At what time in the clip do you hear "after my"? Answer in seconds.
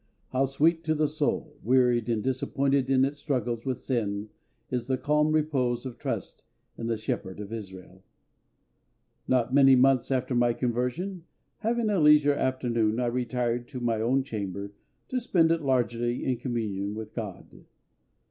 10.09-10.53